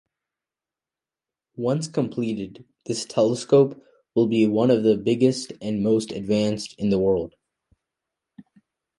Once 1.57 1.87
completed, 1.87 2.65
this 2.87 3.05
telescope 3.05 3.79
will 4.15 4.25
be 4.25 4.47
one 4.47 4.71
of 4.71 4.81
the 4.81 4.97
biggest 4.97 5.53
and 5.61 5.83
most 5.83 6.11
advanced 6.11 6.73
in 6.79 6.89
the 6.89 6.97
world. 6.97 7.35